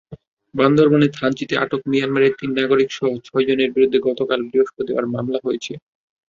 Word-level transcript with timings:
বান্দরবানের 0.55 1.11
থানচিতে 1.17 1.53
আটক 1.57 1.81
মিয়ানমারের 1.87 2.33
তিন 2.39 2.49
নাগরিকসহ 2.57 3.07
ছয়জনের 3.27 3.73
বিরুদ্ধে 3.75 3.99
গতকাল 4.07 4.39
বৃহস্পতিবার 4.43 5.05
মামলা 5.13 5.39
হয়েছে। 5.43 5.73